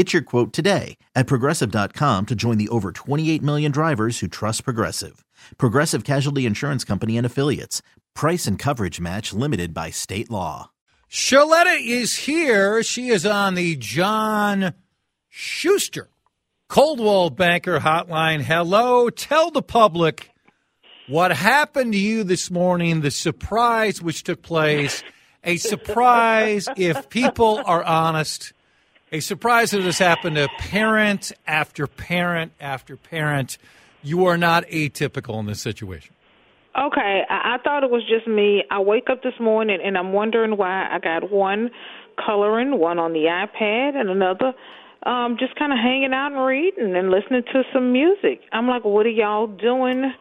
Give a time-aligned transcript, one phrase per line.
[0.00, 4.64] Get your quote today at progressive.com to join the over 28 million drivers who trust
[4.64, 5.26] Progressive.
[5.58, 7.82] Progressive Casualty Insurance Company and Affiliates.
[8.14, 10.70] Price and coverage match limited by state law.
[11.10, 12.82] Shaletta is here.
[12.82, 14.72] She is on the John
[15.28, 16.08] Schuster
[16.66, 18.40] Coldwell Banker Hotline.
[18.40, 19.10] Hello.
[19.10, 20.30] Tell the public
[21.08, 25.02] what happened to you this morning, the surprise which took place.
[25.44, 28.54] A surprise, if people are honest
[29.12, 33.58] a surprise that has happened to parent after parent after parent.
[34.02, 36.14] You are not atypical in this situation.
[36.78, 38.62] Okay, I, I thought it was just me.
[38.70, 41.70] I wake up this morning and I'm wondering why I got one
[42.24, 44.52] coloring, one on the iPad, and another
[45.06, 48.42] um just kind of hanging out and reading and listening to some music.
[48.52, 50.12] I'm like, what are y'all doing?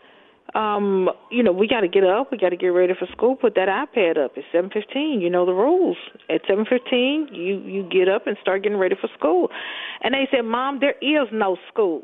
[0.56, 2.32] Um, you know, we got to get up.
[2.32, 3.36] We got to get ready for school.
[3.36, 4.32] Put that iPad up.
[4.36, 5.22] It's seven fifteen.
[5.22, 5.98] You know the rules.
[6.30, 9.50] At seven fifteen, you you get up and start getting ready for school.
[10.02, 12.04] And they said, "Mom, there is no school."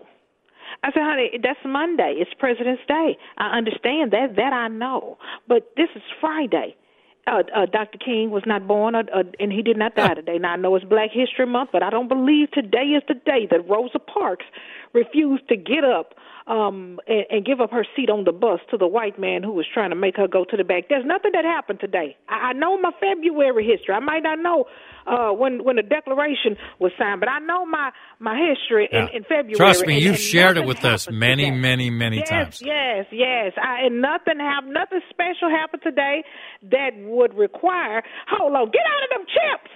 [0.84, 2.16] I said, "Honey, that's Monday.
[2.18, 3.18] It's President's Day.
[3.38, 4.36] I understand that.
[4.36, 5.18] That I know.
[5.48, 6.76] But this is Friday."
[7.28, 7.98] Uh, uh, Dr.
[7.98, 10.38] King was not born, uh, uh, and he did not die today.
[10.38, 13.48] Now I know it's Black History Month, but I don't believe today is the day
[13.50, 14.46] that Rosa Parks
[14.96, 16.14] refused to get up
[16.48, 19.52] um and, and give up her seat on the bus to the white man who
[19.52, 20.84] was trying to make her go to the back.
[20.90, 22.16] There's nothing that happened today.
[22.30, 23.96] I, I know my February history.
[23.96, 24.66] I might not know
[25.08, 27.90] uh when when the declaration was signed, but I know my
[28.20, 29.08] my history Yeah.
[29.10, 29.56] in, in February.
[29.56, 31.58] Trust me, and- you've and shared it with us many, today.
[31.58, 32.62] many, many yes, times.
[32.64, 34.74] Yes, yes, I, and nothing happened.
[34.74, 36.24] Nothing special happened today
[36.72, 38.04] that would require.
[38.30, 39.72] Hold on, get out of them chips.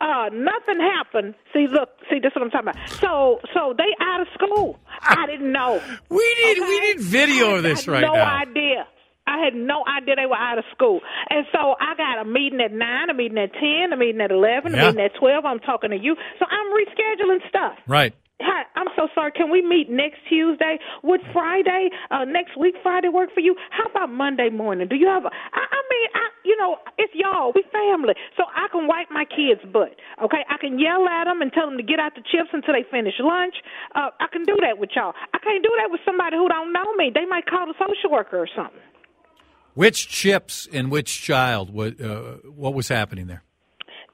[0.00, 1.34] Uh, nothing happened.
[1.52, 2.88] See, look, see, this is what I'm talking about.
[3.00, 4.78] So, so they out of school.
[5.02, 5.82] I didn't know.
[6.10, 6.80] We we Okay?
[6.80, 8.38] need video of this had right no now.
[8.42, 8.86] idea.
[9.26, 11.00] I had no idea they were out of school.
[11.28, 14.30] And so I got a meeting at 9, a meeting at 10, a meeting at
[14.30, 14.82] 11, Yeah.
[14.82, 15.44] a meeting at 12.
[15.44, 16.16] I'm talking to you.
[16.38, 17.74] So I'm rescheduling stuff.
[17.86, 18.14] Right.
[18.40, 19.32] Hi, I'm so sorry.
[19.32, 20.78] Can we meet next Tuesday?
[21.02, 23.56] Would Friday, uh, next week Friday work for you?
[23.70, 24.86] How about Monday morning?
[24.86, 25.24] Do you have?
[25.24, 27.52] A, I, I mean, I, you know, it's y'all.
[27.54, 29.96] We family, so I can wipe my kids' butt.
[30.22, 32.74] Okay, I can yell at them and tell them to get out the chips until
[32.74, 33.54] they finish lunch.
[33.94, 35.14] Uh, I can do that with y'all.
[35.32, 37.10] I can't do that with somebody who don't know me.
[37.14, 38.82] They might call the social worker or something.
[39.74, 41.72] Which chips and which child?
[41.72, 43.42] What uh, what was happening there?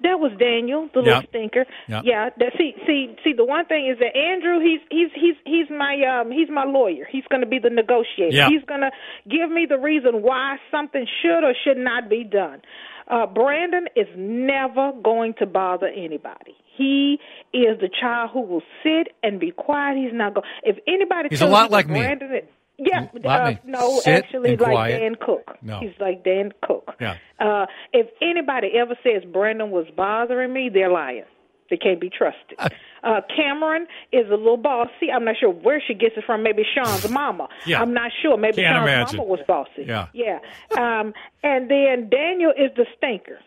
[0.02, 1.28] That was Daniel, the little Yep.
[1.30, 1.64] stinker.
[1.88, 2.02] Yep.
[2.04, 2.28] Yeah.
[2.38, 3.32] That, see, see, see.
[3.32, 7.06] The one thing is that Andrew, he's he's he's he's my um he's my lawyer.
[7.10, 8.34] He's going to be the negotiator.
[8.36, 8.48] Yeah.
[8.48, 8.90] He's going to
[9.30, 12.60] give me the reason why something should or should not be done.
[13.08, 16.54] Uh, Brandon is never going to bother anybody.
[16.76, 17.18] He
[17.52, 19.96] is the child who will sit and be quiet.
[19.96, 20.46] He's not going.
[20.64, 22.00] If anybody, He's a lot like me.
[22.00, 22.48] Brandon is-
[22.78, 24.98] yeah, uh, no, Sit actually, like quiet.
[25.00, 25.56] Dan Cook.
[25.62, 25.80] No.
[25.80, 26.90] He's like Dan Cook.
[27.00, 27.16] Yeah.
[27.38, 31.24] Uh, if anybody ever says Brandon was bothering me, they're lying.
[31.70, 32.58] They can't be trusted.
[33.04, 35.12] Uh, Cameron is a little bossy.
[35.14, 36.42] I'm not sure where she gets it from.
[36.42, 37.48] Maybe Sean's mama.
[37.66, 37.82] Yeah.
[37.82, 38.38] I'm not sure.
[38.38, 39.16] Maybe Can't Sean's imagine.
[39.18, 39.84] mama was bossy.
[39.86, 40.06] Yeah.
[40.14, 40.38] Yeah.
[40.78, 43.40] Um, and then Daniel is the stinker.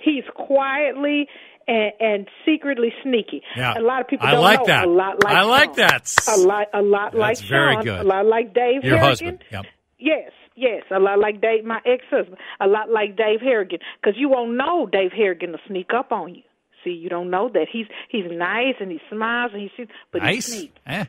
[0.00, 1.26] He's quietly
[1.70, 3.42] and, and secretly sneaky.
[3.56, 3.78] Yeah.
[3.78, 4.66] A lot of people I don't like know.
[4.66, 4.84] that.
[4.86, 5.76] A lot like I like Sean.
[5.76, 6.14] that.
[6.28, 7.84] A lot, a lot like That's very Sean.
[7.84, 8.00] good.
[8.00, 9.08] A lot like Dave Your Harrigan.
[9.08, 9.44] husband.
[9.52, 9.64] Yep.
[9.98, 14.28] Yes, yes, a lot like Dave, my ex-husband, a lot like Dave Harrigan, because you
[14.28, 16.42] won't know Dave Harrigan will sneak up on you.
[16.82, 20.36] See, you don't know that he's he's nice and he smiles and he's but he's
[20.36, 20.46] Nice.
[20.46, 20.72] sneaky.
[20.86, 21.04] Eh.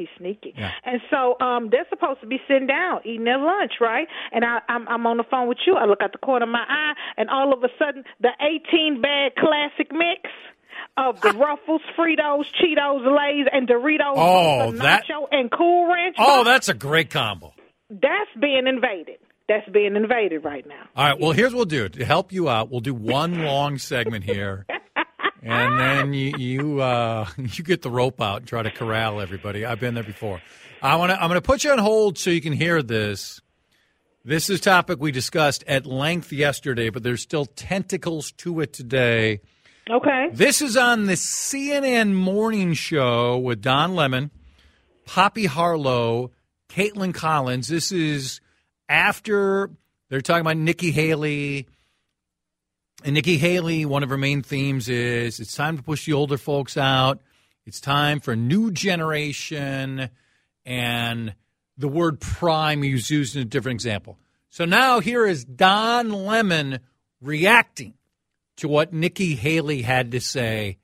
[0.00, 0.54] He's sneaky.
[0.56, 0.72] Yeah.
[0.84, 4.08] And so um they're supposed to be sitting down eating their lunch, right?
[4.32, 5.74] And I I'm I'm on the phone with you.
[5.76, 9.02] I look out the corner of my eye and all of a sudden the 18
[9.02, 10.22] bag classic mix
[10.96, 16.16] of the Ruffles, Fritos, Cheetos, Lay's, and Doritos, Oh, that- nacho and Cool Ranch.
[16.18, 17.52] Oh, that's a great combo.
[17.90, 19.18] that's being invaded.
[19.48, 20.82] That's being invaded right now.
[20.94, 21.18] All right.
[21.18, 22.70] Well, here's what we'll do to help you out.
[22.70, 24.64] We'll do one long segment here,
[25.42, 29.64] and then you you uh, you get the rope out and try to corral everybody.
[29.64, 30.40] I've been there before.
[30.82, 31.20] I want to.
[31.20, 33.40] I'm going to put you on hold so you can hear this.
[34.24, 38.72] This is a topic we discussed at length yesterday, but there's still tentacles to it
[38.72, 39.40] today.
[39.88, 40.28] Okay.
[40.32, 44.30] This is on the CNN Morning Show with Don Lemon,
[45.06, 46.32] Poppy Harlow,
[46.68, 47.68] Kaitlan Collins.
[47.68, 48.40] This is
[48.88, 49.70] after
[50.10, 51.66] they're talking about Nikki Haley.
[53.02, 56.36] And Nikki Haley, one of her main themes is it's time to push the older
[56.36, 57.20] folks out.
[57.64, 60.10] It's time for a new generation.
[60.66, 61.34] And
[61.78, 64.18] the word prime is used in a different example.
[64.50, 66.80] So now here is Don Lemon
[67.22, 67.94] reacting
[68.58, 70.76] to what Nikki Haley had to say.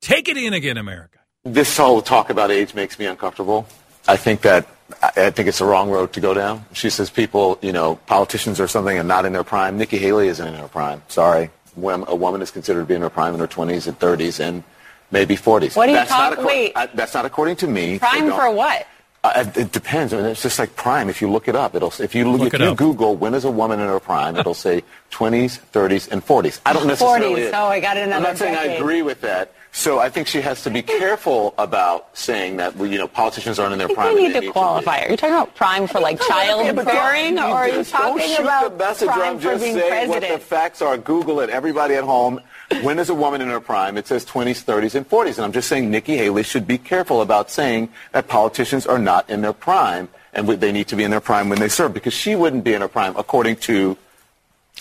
[0.00, 1.18] Take it in again, America.
[1.44, 3.66] This whole talk about age makes me uncomfortable.
[4.06, 4.66] I think that
[5.02, 6.64] I think it's the wrong road to go down.
[6.72, 9.76] She says people, you know, politicians or something are not in their prime.
[9.76, 11.02] Nikki Haley isn't in her prime.
[11.08, 11.50] Sorry.
[11.80, 14.40] When a woman is considered to be in her prime in her 20s and 30s
[14.40, 14.64] and
[15.10, 15.76] maybe 40s.
[15.76, 16.38] What are you that's talking?
[16.38, 16.72] Not Wait.
[16.74, 17.98] I, that's not according to me.
[17.98, 18.86] Prime for what?
[19.24, 20.12] Uh, it depends.
[20.12, 21.08] I mean, it's just like prime.
[21.08, 21.92] If you look it up, it'll.
[21.98, 22.76] If you look, Look if you up.
[22.76, 26.60] Google when is a woman in her prime, it'll say 20s, 30s, and 40s.
[26.64, 27.42] I don't necessarily.
[27.42, 27.50] 40s.
[27.52, 29.52] Oh, I got another I'm not saying I agree with that.
[29.78, 33.60] So I think she has to be careful about saying that well, you know politicians
[33.60, 34.06] aren't in their I prime.
[34.08, 35.02] think you need they to qualify.
[35.04, 37.68] Are you talking about prime for like Yeah, child but don't- bearing, you or are
[37.68, 39.12] you just don't talking shoot about the messenger.
[39.12, 40.98] prime I'm for just being saying what the facts are.
[40.98, 41.48] Google it.
[41.50, 42.40] Everybody at home.
[42.82, 43.96] When is a woman in her prime?
[43.96, 45.36] It says 20s, 30s, and 40s.
[45.36, 49.30] And I'm just saying Nikki Haley should be careful about saying that politicians are not
[49.30, 52.14] in their prime and they need to be in their prime when they serve because
[52.14, 53.96] she wouldn't be in her prime according to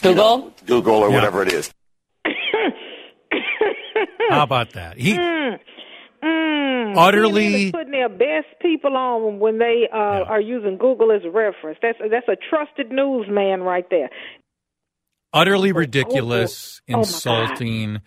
[0.02, 0.52] Google.
[0.66, 1.16] Google or Yeah.
[1.18, 1.72] whatever it is.
[4.30, 4.98] How about that?
[4.98, 5.18] He
[6.24, 10.24] Mm, Utterly- CNN is putting their best people on when they uh, Yeah.
[10.24, 11.78] are using Google as a reference.
[11.82, 14.10] That's that's a trusted newsman right there.
[15.34, 18.02] utterly ridiculous, Oh, insulting.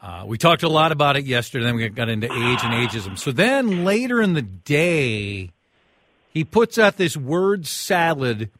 [0.00, 1.64] Uh, we talked a lot about it yesterday.
[1.66, 3.18] Then we got into age and ageism.
[3.18, 5.50] So then later in the day,
[6.32, 8.50] he puts out this word salad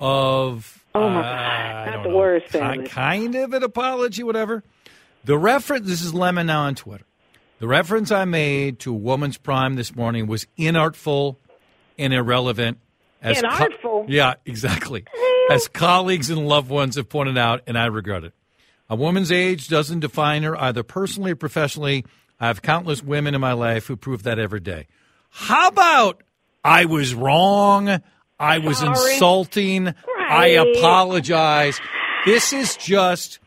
[0.00, 1.90] of Oh, my uh, God.
[1.94, 2.90] Not the know, word salad.
[2.90, 4.62] kind of an apology, whatever.
[5.26, 5.86] The reference.
[5.88, 7.04] This is Lemon now on Twitter.
[7.58, 11.36] The reference I made to a woman's prime this morning was inartful
[11.98, 12.78] and irrelevant.
[13.20, 14.04] As co- Inartful?
[14.08, 15.04] yeah, exactly.
[15.50, 18.34] As colleagues and loved ones have pointed out, and I regret it.
[18.88, 22.04] A woman's age doesn't define her either personally or professionally.
[22.38, 24.86] I have countless women in my life who prove that every day.
[25.30, 26.22] How about
[26.62, 28.00] I was wrong?
[28.38, 29.14] I was Sorry.
[29.14, 29.92] insulting.
[30.28, 31.80] I apologize.
[32.26, 33.40] This is just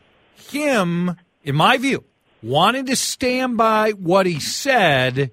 [0.50, 2.04] him, in my view,
[2.42, 5.30] wanting to stand by what he said,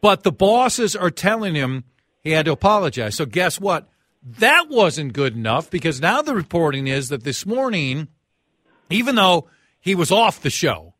[0.00, 1.84] but the bosses are telling him
[2.22, 3.14] he had to apologize.
[3.16, 3.88] So guess what?
[4.22, 8.08] That wasn't good enough because now the reporting is that this morning,
[8.90, 9.48] even though
[9.80, 10.94] he was off the show,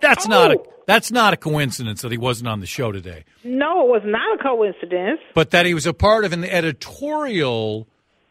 [0.00, 0.66] that's not a Oh.
[0.86, 4.40] that's not a coincidence that he wasn't on the show today, No, it was not
[4.40, 5.20] a coincidence.
[5.34, 7.86] but that he was a part of an editorial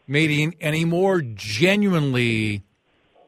[0.08, 2.62] meeting and he more genuinely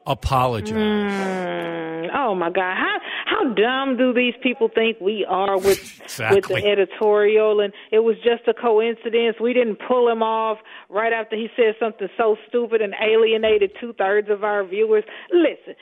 [0.05, 0.75] apologized.
[0.75, 5.79] Mm, oh my God, how how dumb do these people think we are with
[6.31, 7.59] with the editorial?
[7.59, 9.37] And it was just a coincidence.
[9.41, 10.59] We didn't pull him off
[10.89, 15.03] right after he said something so stupid and alienated two thirds of our viewers.
[15.31, 15.75] Listen,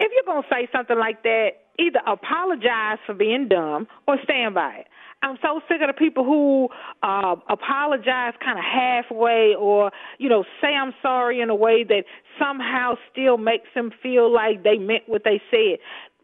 [0.00, 1.48] if you're gonna say something like that,
[1.78, 4.86] either apologize for being dumb or stand by it.
[5.24, 6.68] I'm so sick of the people who
[7.02, 12.04] uh, apologize kind of halfway or, you know, say I'm sorry in a way that
[12.38, 15.78] somehow still makes them feel like they meant what they said.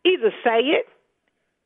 [0.04, 0.86] Either say it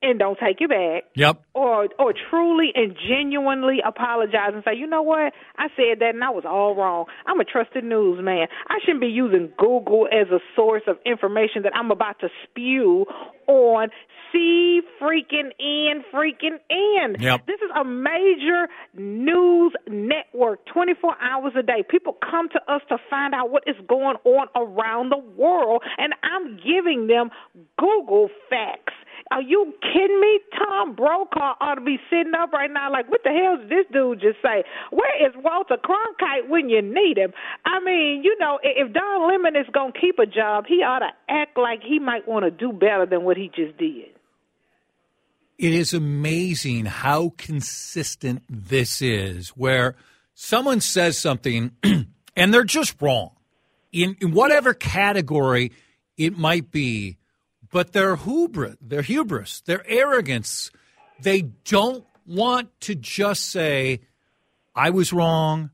[0.05, 1.43] and don't take it back Yep.
[1.55, 6.23] or or truly and genuinely apologize and say, you know what, I said that and
[6.23, 7.07] I was all wrong.
[7.27, 8.47] I'm a trusted newsman.
[8.69, 13.07] I shouldn't be using Google as a source of information that I'm about to spew
[13.47, 13.89] on
[14.33, 17.17] C freaking N freaking N.
[17.21, 17.47] Yep.
[17.47, 21.85] This is a major news network, 24 hours a day.
[21.89, 26.15] People come to us to find out what is going on around the world, and
[26.23, 27.31] I'm giving them
[27.79, 28.93] Google facts.
[29.31, 30.41] Are you kidding me?
[30.59, 33.87] Tom Brokaw ought to be sitting up right now like, what the hell did this
[33.93, 34.65] dude just say?
[34.91, 37.33] Where is Walter Cronkite when you need him?
[37.65, 41.01] I mean, you know, if Don Lemon is going to keep a job, he ought
[41.01, 44.11] to act like he might want to do better than what he just did.
[45.57, 49.95] It is amazing how consistent this is, where
[50.35, 51.71] someone says something
[52.37, 53.31] and they're just wrong
[53.95, 55.73] in, in whatever category
[56.17, 57.17] it might be,
[57.75, 60.71] but their hubris, their hubris, their arrogance,
[61.21, 64.01] they don't want to just say,
[64.77, 65.71] I was wrong.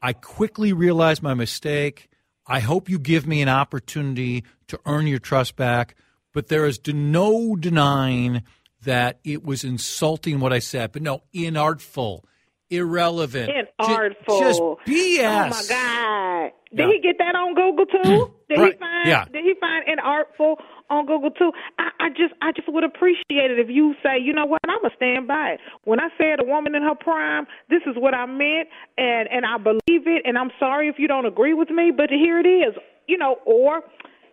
[0.00, 2.08] I quickly realized my mistake.
[2.46, 5.96] I hope you give me an opportunity to earn your trust back.
[6.32, 8.42] But there is no denying
[8.84, 12.22] that it was insulting what I said, but no, inartful,
[12.70, 13.50] irrelevant,
[13.84, 15.20] Ju- just BS.
[15.20, 16.50] Oh my God!
[16.74, 16.86] Did Yeah.
[16.92, 18.24] he get that on Google too?
[18.26, 18.32] Hmm.
[18.48, 19.08] Did Right, he find?
[19.08, 19.24] yeah.
[19.26, 20.56] Did he find an artful
[20.90, 21.52] on Google too?
[21.78, 24.82] I, I just, I just would appreciate it if you say, you know what, I'm
[24.82, 25.60] gonna stand by it.
[25.84, 29.44] When I said a woman in her prime, this is what I meant, and and
[29.46, 30.22] I believe it.
[30.24, 32.74] And I'm sorry if you don't agree with me, but here it is.
[33.06, 33.82] You know, or.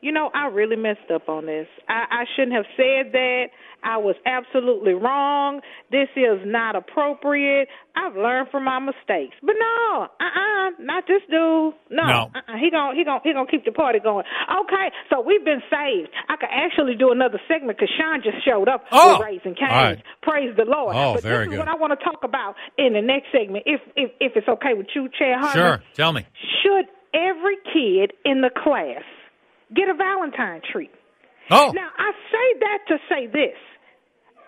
[0.01, 1.67] You know, I really messed up on this.
[1.88, 3.46] I, I shouldn't have said that.
[3.84, 5.62] I was absolutely wrong.
[5.91, 7.67] This is not appropriate.
[7.96, 9.36] I've learned from my mistakes.
[9.41, 11.74] But no, uh uh not this dude.
[11.89, 12.05] No.
[12.05, 12.31] No.
[12.34, 12.58] Uh-uh.
[12.62, 14.25] He gon' he gon' he gonna keep the party going.
[14.50, 16.10] Okay, so we've been saved.
[16.29, 19.72] I could actually do another segment because Sean just showed up Oh, with Raising Cane's.
[19.72, 20.03] right.
[20.22, 20.96] Praise the Lord.
[20.96, 21.60] Oh, but very this is good.
[21.60, 24.74] what I want to talk about in the next segment, if if if it's okay
[24.75, 25.53] with you, Chad Hartman.
[25.53, 26.25] Sure, tell me.
[26.63, 29.01] Should every kid in the class
[29.75, 30.92] get a Valentine treat?
[31.50, 33.58] Oh, Now, I say that to say this.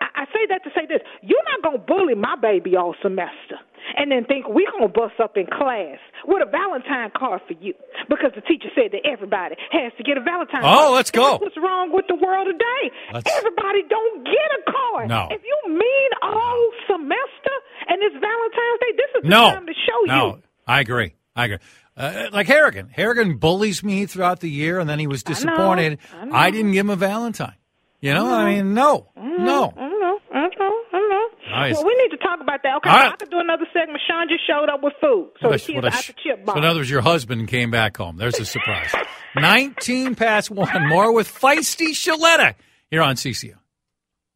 [0.00, 1.00] I say that to say this.
[1.22, 3.56] You're not going to bully my baby all semester
[3.96, 7.54] and then think we're going to bust up in class with a Valentine card for
[7.60, 7.74] you
[8.08, 10.92] because the teacher said that everybody has to get a Valentine Oh, card.
[10.94, 11.36] let's go.
[11.36, 12.84] That's what's wrong with the world today?
[13.12, 15.08] Let's- Everybody don't get a card.
[15.08, 15.28] No.
[15.30, 17.54] If you mean all semester
[17.88, 20.42] and it's Valentine's Day, this is the no, time to show no, you.
[20.66, 21.14] I agree.
[21.34, 21.58] I agree.
[21.96, 22.88] Uh, like Harrigan.
[22.92, 25.98] Harrigan bullies me throughout the year, and then he was disappointed.
[26.12, 26.34] I know.
[26.34, 27.54] I didn't give him a Valentine.
[28.00, 29.72] You know, I mean, no, no.
[29.76, 31.28] I know, I know, I know.
[31.56, 31.74] Nice.
[31.76, 32.76] Well, we need to talk about that.
[32.78, 33.12] Okay, right.
[33.12, 34.00] I could do another segment.
[34.06, 36.38] Sean just showed up with food, so What the kids what out sh- the chip
[36.40, 36.58] so box.
[36.58, 38.16] in other words, your husband came back home.
[38.18, 38.92] There's a surprise.
[39.36, 40.88] 19 past one.
[40.88, 42.54] More with Feisty Shaletta
[42.90, 43.54] here on CCO.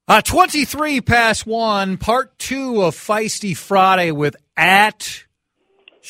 [0.07, 5.25] Uh, 23 past one, part two of Feisty Friday with at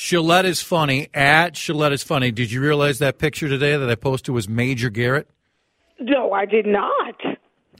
[0.02, 1.09] Shaletta's Funny.
[1.12, 2.31] At Shaletta's Funny.
[2.31, 5.28] Did you realize that picture today that I posted was Major Garrett?
[6.00, 7.17] no, I did not.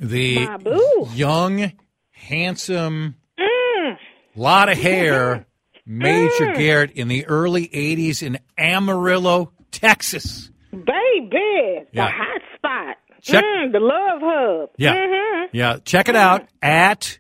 [0.01, 1.09] The boo.
[1.15, 1.73] young,
[2.11, 3.15] handsome,
[4.35, 5.47] lot of hair,
[5.87, 10.51] Major Garrett in the early 80s in Amarillo, Texas.
[10.73, 12.07] Baby, Yeah.
[12.07, 12.97] the hot spot.
[13.23, 14.71] Check- Mm, the love hub.
[14.77, 14.95] Yeah.
[14.97, 15.47] Mhm.
[15.53, 15.77] Yeah.
[15.85, 17.19] Check it out at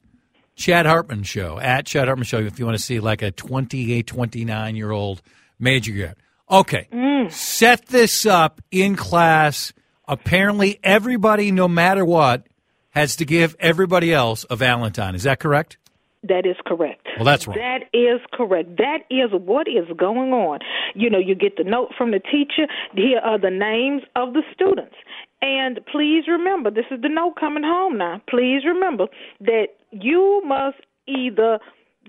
[0.58, 1.58] Chad Hartman Show.
[1.60, 5.22] At Chad Hartman Show if you want to see like a 28, 29 year old
[5.58, 6.18] Major yet.
[6.50, 6.88] Okay.
[6.92, 7.32] Mm.
[7.32, 9.72] Set this up in class.
[10.06, 12.46] Apparently, everybody, no matter what,
[12.90, 15.14] has to give everybody else a Valentine.
[15.14, 15.78] Is that correct?
[16.24, 17.06] That is correct.
[17.16, 17.56] Well, that's wrong.
[17.56, 18.76] That is correct.
[18.78, 20.58] That is what is going on.
[20.94, 22.66] You know, you get the note from the teacher.
[22.94, 24.96] Here are the names of the students.
[25.40, 28.20] And please remember, this is the note coming home now.
[28.28, 29.06] Please remember
[29.40, 31.58] that you must either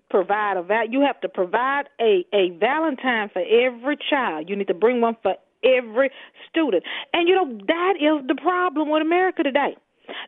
[0.09, 4.49] provide a val- you have to provide a a valentine for every child.
[4.49, 6.09] You need to bring one for every
[6.49, 6.83] student.
[7.13, 9.75] And you know that is the problem with America today.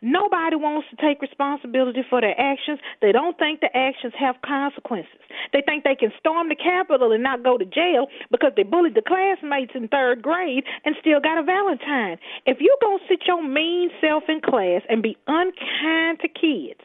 [0.01, 2.79] Nobody wants to take responsibility for their actions.
[3.01, 5.21] They don't think the actions have consequences.
[5.53, 8.95] They think they can storm the Capitol and not go to jail because they bullied
[8.95, 12.17] the classmates in third grade and still got a Valentine.
[12.45, 16.81] If you're going to sit your mean self in class and be unkind to kids,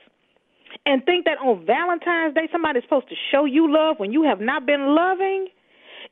[0.85, 4.41] and think that on Valentine's Day somebody's supposed to show you love when you have
[4.41, 5.49] not been loving,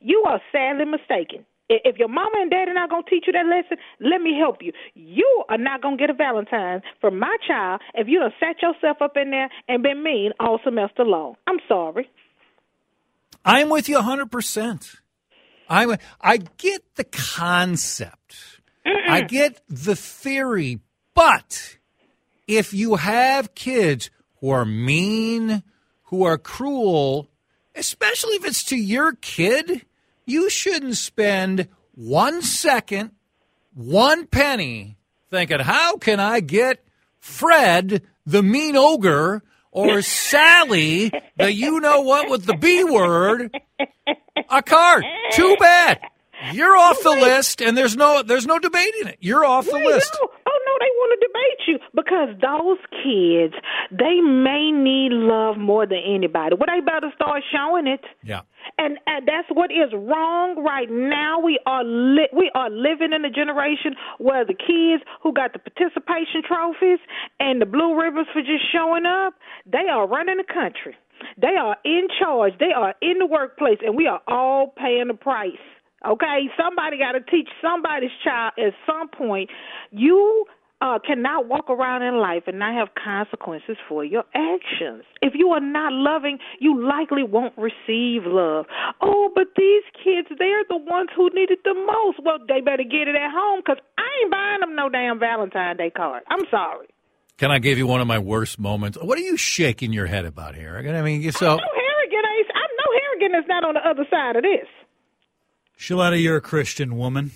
[0.01, 1.45] you are sadly mistaken.
[1.67, 4.71] If your mama and daddy not gonna teach you that lesson, let me help you.
[4.93, 8.97] You are not gonna get a Valentine from my child if you don't sat yourself
[9.01, 11.35] up in there and been mean all semester long.
[11.47, 12.09] I'm sorry.
[13.43, 14.95] I'm with you 100%.
[15.67, 18.59] I I get the concept.
[18.85, 20.79] I get the theory,
[21.15, 21.77] but
[22.47, 25.63] if you have kids who are mean,
[26.03, 27.29] who are cruel,
[27.73, 29.85] especially if it's to your kid,
[30.25, 33.11] you shouldn't spend 1 second,
[33.73, 34.97] 1 penny
[35.31, 36.83] thinking, "How can I get
[37.19, 43.53] Fred, the mean ogre, or Sally, the you know what with the B word,
[44.49, 45.03] a card.
[45.31, 45.99] Too bad.
[46.53, 49.17] You're off the list, and there's no there's no debating it.
[49.19, 50.11] You're off the list.
[50.21, 50.29] No.
[50.47, 53.53] Oh no, they want to debate you because those kids
[53.91, 56.55] they may need love more than anybody.
[56.55, 58.01] Well, they better start showing it.
[58.23, 58.41] Yeah.
[58.77, 61.39] And, and that's what is wrong right now.
[61.39, 65.59] We are li- we are living in a generation where the kids who got the
[65.59, 66.99] participation trophies
[67.39, 69.33] and the blue ribbons for just showing up,
[69.65, 70.95] they are running the country.
[71.41, 72.53] They are in charge.
[72.59, 75.51] They are in the workplace, and we are all paying the price.
[76.07, 79.49] Okay, somebody got to teach somebody's child at some point.
[79.91, 80.45] You
[80.81, 85.03] uh, cannot walk around in life and not have consequences for your actions.
[85.21, 88.65] If you are not loving, you likely won't receive love.
[89.01, 92.19] Oh, but these kids, they're the ones who need it the most.
[92.23, 95.77] Well, they better get it at home because I ain't buying them no damn Valentine's
[95.77, 96.23] Day card.
[96.29, 96.87] I'm sorry.
[97.37, 98.97] Can I give you one of my worst moments?
[99.01, 100.77] What are you shaking your head about here?
[100.77, 102.47] I mean, so I know Harrigan ain't.
[102.53, 102.85] I know
[103.39, 104.67] Is not on the other side of this.
[105.79, 107.31] Shaletta, you're a Christian woman.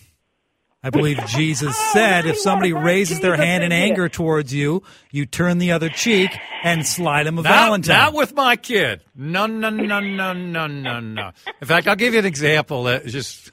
[0.82, 5.58] I believe Jesus said if somebody raises their hand in anger towards you, you turn
[5.58, 6.32] the other cheek
[6.64, 7.98] and slide them a Not, Valentine.
[7.98, 9.02] not with my kid.
[9.14, 11.32] No, no, no, no, no, no, no.
[11.62, 12.84] In fact, I'll give you an example.
[12.84, 13.52] That just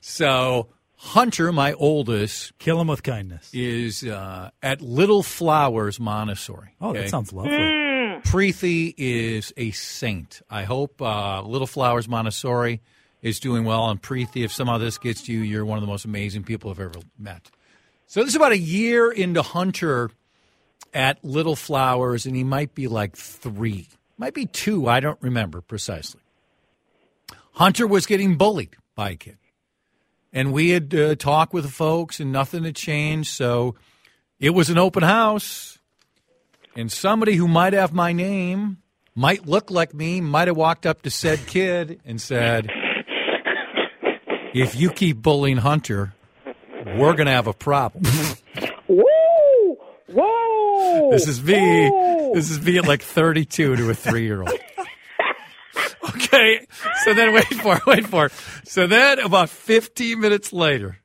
[0.00, 3.50] so Hunter, my oldest, Kill him with kindness.
[3.52, 6.70] is uh, at Little Flowers Montessori.
[6.80, 7.02] Oh, okay?
[7.02, 7.52] that sounds lovely.
[7.52, 10.42] Preeti is a saint.
[10.50, 12.80] I hope uh, Little Flowers Montessori
[13.22, 13.88] is doing well.
[13.90, 16.70] And Preeti, if somehow this gets to you, you're one of the most amazing people
[16.70, 17.50] I've ever met.
[18.06, 20.10] So this is about a year into Hunter
[20.94, 24.88] at Little Flowers, and he might be like three, might be two.
[24.88, 26.22] I don't remember precisely.
[27.52, 29.36] Hunter was getting bullied by a kid,
[30.32, 33.30] and we had uh, talked with the folks, and nothing had changed.
[33.30, 33.74] So
[34.38, 35.78] it was an open house,
[36.74, 38.78] and somebody who might have my name,
[39.14, 42.70] might look like me, might have walked up to said kid and said,
[44.54, 46.14] "If you keep bullying Hunter,
[46.96, 48.04] we're going to have a problem."
[48.88, 49.76] Woo!
[50.08, 51.10] Whoa!
[51.10, 51.88] This is me.
[51.88, 52.34] Whoa!
[52.34, 54.52] This is me at like 32 to a three year old.
[56.14, 56.66] Okay.
[57.04, 58.32] So then, wait for it, wait for it.
[58.64, 60.98] So then, about 15 minutes later,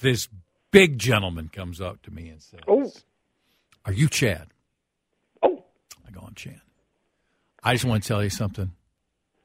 [0.00, 0.28] this
[0.70, 2.92] big gentleman comes up to me and says, Oh.
[3.86, 4.48] Are you Chad?
[5.42, 5.64] Oh.
[6.06, 6.60] I go, I'm Chad.
[7.62, 8.72] I just want to tell you something.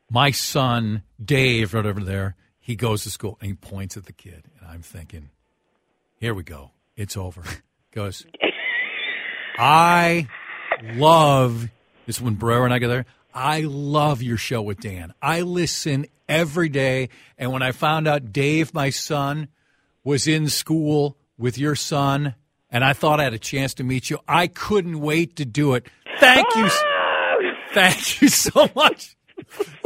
[0.10, 2.36] My son, Dave, right over there,
[2.70, 4.44] he goes to school and he points at the kid.
[4.60, 5.32] And I'm thinking,
[6.18, 6.70] here we go.
[6.96, 7.42] It's over.
[7.92, 8.28] Goes,
[9.58, 10.28] I
[10.94, 11.68] love
[12.06, 13.08] this is when Brewer and I go there.
[13.34, 15.16] I love your show with Dan.
[15.20, 17.10] I listen every day.
[17.40, 19.48] And when I found out Dave, my son,
[20.04, 22.36] was in school with your son,
[22.70, 25.74] and I thought I had a chance to meet you, I couldn't wait to do
[25.74, 25.88] it.
[26.20, 26.70] Thank you.
[27.74, 29.16] Thank you so much.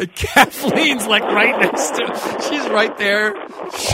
[0.04, 3.34] And Kathleen's like right next to she's right there.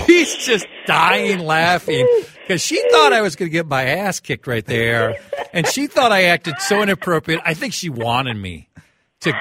[0.05, 2.07] She's just dying laughing
[2.41, 5.15] because she thought I was going to get my ass kicked right there.
[5.53, 7.41] And she thought I acted so inappropriate.
[7.45, 8.69] I think she wanted me
[9.21, 9.33] to,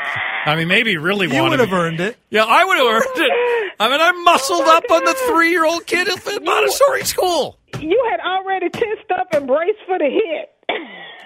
[0.45, 1.77] I mean, maybe really You wanted would have me.
[1.77, 2.17] earned it.
[2.31, 3.73] Yeah, I would have earned it.
[3.81, 7.59] I mean, I muscled up on the three year old kid at Montessori school.
[7.81, 10.51] You had already tensed up and braced for the hit.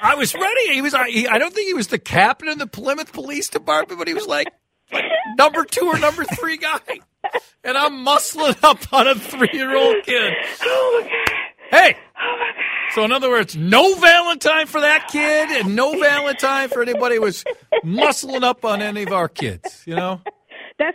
[0.03, 0.75] I was ready.
[0.75, 0.95] He was.
[0.95, 4.09] I, he, I don't think he was the captain of the Plymouth Police Department, but
[4.09, 4.55] he was like, like
[5.39, 6.81] number two or number three guy.
[7.65, 10.35] And I'm muscling up on a three-year-old kid.
[10.63, 11.09] Oh!
[11.71, 11.97] Hey.
[12.21, 12.39] Oh!
[12.95, 17.23] So in other words, no Valentine for that kid, and no Valentine for anybody who
[17.23, 17.43] was
[17.83, 19.83] muscling up on any of our kids.
[19.87, 20.21] You know.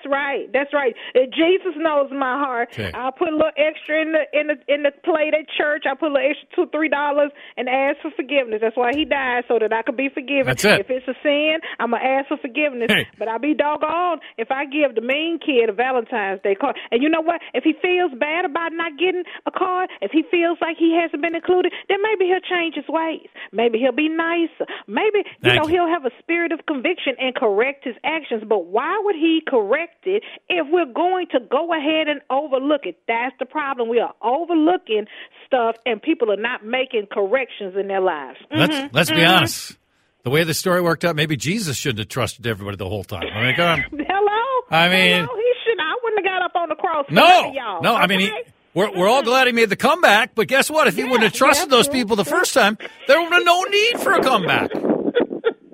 [0.07, 0.51] Right.
[0.53, 0.95] That's right.
[1.15, 2.69] Uh, Jesus knows my heart.
[2.73, 2.91] Okay.
[2.93, 5.83] I'll put a little extra in the in the in the plate at church.
[5.87, 8.59] I'll put a little extra two three dollars and ask for forgiveness.
[8.61, 10.47] That's why he died so that I could be forgiven.
[10.47, 10.79] That's it.
[10.81, 12.89] If it's a sin, I'm gonna ask for forgiveness.
[12.89, 13.07] Hey.
[13.19, 16.77] But I'll be doggone if I give the mean kid a Valentine's Day card.
[16.91, 17.41] And you know what?
[17.53, 21.21] If he feels bad about not getting a card, if he feels like he hasn't
[21.21, 23.27] been included, then maybe he'll change his ways.
[23.51, 24.65] Maybe he'll be nicer.
[24.87, 25.75] Maybe you Thank know you.
[25.75, 28.43] he'll have a spirit of conviction and correct his actions.
[28.47, 32.97] But why would he correct if we're going to go ahead and overlook it?
[33.07, 33.89] That's the problem.
[33.89, 35.05] We are overlooking
[35.45, 38.37] stuff, and people are not making corrections in their lives.
[38.51, 39.37] Let's Mhm, let's be mhm.
[39.37, 39.77] honest.
[40.23, 43.23] The way the story worked out, maybe Jesus shouldn't have trusted everybody the whole time.
[43.33, 43.79] I mean, come on.
[44.07, 44.61] Hello.
[44.69, 45.35] I mean- Hello?
[45.35, 45.79] he should.
[45.79, 47.05] I wouldn't have got up on the cross.
[47.09, 47.81] No, y'all.
[47.81, 47.95] no.
[47.95, 48.31] I mean, he,
[48.73, 50.35] we're we're all glad he made the comeback.
[50.35, 50.87] But guess what?
[50.87, 53.63] If he wouldn't have trusted yeah, those people the first time, there would have no
[53.63, 54.69] need for a comeback.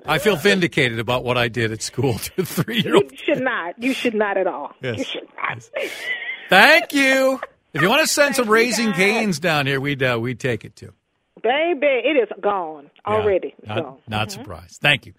[0.06, 3.82] I feel vindicated about what I did at school to three year you should not.
[3.82, 4.72] You should not at all.
[4.82, 4.98] Yes.
[4.98, 5.70] You should not.
[6.50, 7.40] Thank you.
[7.72, 10.76] If you want to send some Raising Cane's down here, we'd uh, we'd take it
[10.76, 10.92] too.
[11.42, 13.54] Baby, it is gone already.
[13.64, 14.80] Yeah, not, not surprised.
[14.80, 15.14] Thank you.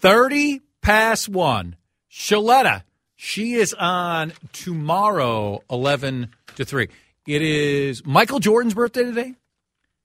[0.00, 1.76] 30 past one.
[2.10, 2.82] Shaletta,
[3.16, 6.88] she is on tomorrow, 11 to 3.
[7.26, 9.34] It is Michael Jordan's birthday today.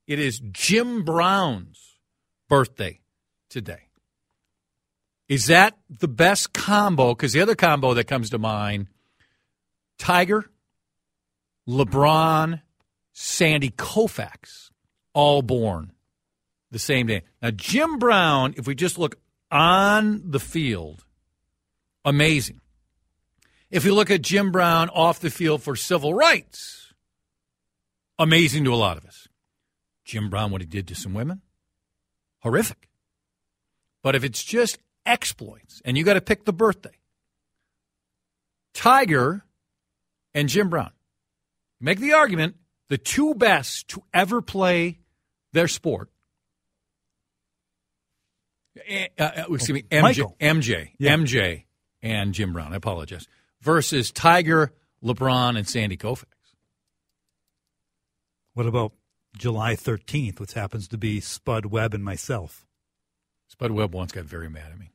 [0.08, 1.97] It is Jim Brown's
[2.49, 2.99] birthday
[3.49, 3.88] today.
[5.29, 7.13] Is that the best combo?
[7.13, 8.88] Because the other combo that comes to mind
[9.97, 10.49] Tiger,
[11.67, 12.62] LeBron,
[13.13, 14.69] Sandy Koufax,
[15.13, 15.93] all born
[16.71, 17.21] the same day.
[17.41, 19.15] Now, Jim Brown, if we just look
[19.51, 21.05] on the field,
[22.03, 22.59] amazing.
[23.69, 26.93] If you look at Jim Brown off the field for civil rights,
[28.19, 29.27] amazing to a lot of us.
[30.03, 31.41] Jim Brown, what he did to some women,
[32.39, 32.89] horrific.
[34.01, 36.96] But if it's just exploits, and you got to pick the birthday,
[38.74, 39.44] Tiger
[40.34, 40.92] and Jim Brown,
[41.80, 42.56] make the argument
[42.89, 45.00] the two best to ever play
[45.54, 46.10] their sport.
[48.88, 50.36] Eh, Uh, uh, excuse me, MJ, Michael.
[50.39, 51.13] MJ, Yeah.
[51.16, 51.66] MJ,
[52.02, 52.74] and Jim Brown.
[52.74, 53.28] I apologize.
[53.62, 56.26] versus Tiger, LeBron, and Sandy Koufax.
[58.56, 58.92] What about
[59.38, 62.68] July 13th, which happens to be Spud Webb and myself?
[63.48, 64.92] Spud Webb once got very mad at me.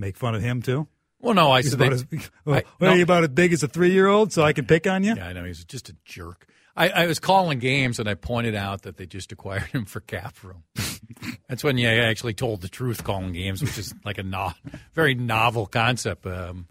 [0.00, 0.88] Make fun of him too?
[1.20, 3.28] Well, no, I He's said about they- as, well, I- what, are you about as
[3.28, 5.14] big as a three year old, so I can pick on you?
[5.14, 6.46] Yeah, I know he's just a jerk.
[6.76, 10.00] I, I was calling games and I pointed out that they just acquired him for
[10.00, 10.62] cap room.
[11.48, 14.52] That's when you actually told the truth calling games, which is like a no,
[14.94, 16.24] very novel concept.
[16.26, 16.68] Um,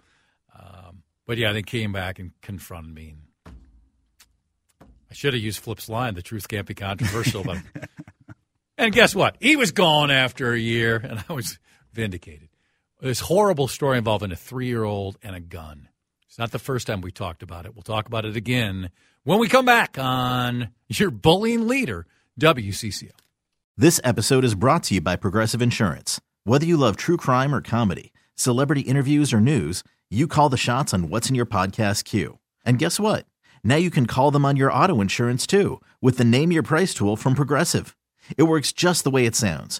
[0.57, 3.15] um, but yeah, they came back and confronted me.
[5.11, 7.57] I should have used Flip's line: "The truth can't be controversial." But
[8.77, 9.35] and guess what?
[9.39, 11.59] He was gone after a year, and I was
[11.93, 12.49] vindicated.
[13.01, 15.87] This horrible story involving a three-year-old and a gun.
[16.27, 17.73] It's not the first time we talked about it.
[17.73, 18.89] We'll talk about it again
[19.23, 22.07] when we come back on your bullying leader,
[22.41, 23.11] WCCO.
[23.77, 26.19] This episode is brought to you by Progressive Insurance.
[26.43, 30.93] Whether you love true crime or comedy, celebrity interviews or news, you call the shots
[30.93, 32.39] on what's in your podcast queue.
[32.65, 33.25] And guess what?
[33.63, 36.93] Now you can call them on your auto insurance too with the Name Your Price
[36.93, 37.95] tool from Progressive.
[38.35, 39.79] It works just the way it sounds.